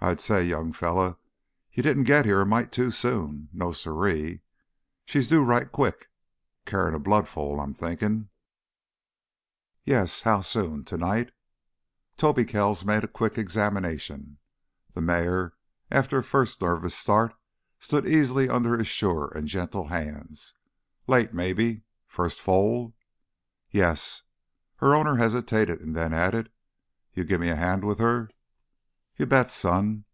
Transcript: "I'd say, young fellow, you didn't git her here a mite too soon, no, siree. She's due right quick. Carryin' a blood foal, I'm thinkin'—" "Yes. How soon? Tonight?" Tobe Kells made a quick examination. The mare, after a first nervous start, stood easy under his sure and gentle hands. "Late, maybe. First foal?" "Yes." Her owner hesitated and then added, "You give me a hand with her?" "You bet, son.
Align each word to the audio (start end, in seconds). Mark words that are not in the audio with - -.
"I'd 0.00 0.20
say, 0.20 0.44
young 0.44 0.72
fellow, 0.72 1.18
you 1.72 1.82
didn't 1.82 2.04
git 2.04 2.24
her 2.24 2.30
here 2.34 2.40
a 2.40 2.46
mite 2.46 2.70
too 2.70 2.92
soon, 2.92 3.48
no, 3.52 3.72
siree. 3.72 4.42
She's 5.04 5.26
due 5.26 5.42
right 5.42 5.70
quick. 5.70 6.08
Carryin' 6.66 6.94
a 6.94 7.00
blood 7.00 7.26
foal, 7.26 7.58
I'm 7.60 7.74
thinkin'—" 7.74 8.28
"Yes. 9.84 10.22
How 10.22 10.40
soon? 10.40 10.84
Tonight?" 10.84 11.32
Tobe 12.16 12.46
Kells 12.46 12.84
made 12.84 13.02
a 13.02 13.08
quick 13.08 13.36
examination. 13.36 14.38
The 14.94 15.00
mare, 15.00 15.54
after 15.90 16.18
a 16.18 16.24
first 16.24 16.62
nervous 16.62 16.94
start, 16.94 17.34
stood 17.80 18.06
easy 18.06 18.48
under 18.48 18.78
his 18.78 18.86
sure 18.86 19.32
and 19.34 19.48
gentle 19.48 19.88
hands. 19.88 20.54
"Late, 21.08 21.34
maybe. 21.34 21.82
First 22.06 22.40
foal?" 22.40 22.94
"Yes." 23.72 24.22
Her 24.76 24.94
owner 24.94 25.16
hesitated 25.16 25.80
and 25.80 25.94
then 25.96 26.14
added, 26.14 26.52
"You 27.14 27.24
give 27.24 27.40
me 27.40 27.48
a 27.50 27.56
hand 27.56 27.82
with 27.84 27.98
her?" 27.98 28.30
"You 29.20 29.26
bet, 29.26 29.50
son. 29.50 30.04